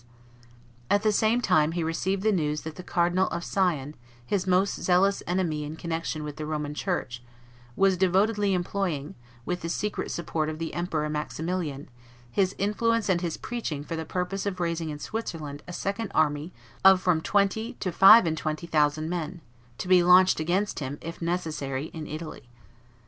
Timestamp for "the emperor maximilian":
10.57-11.87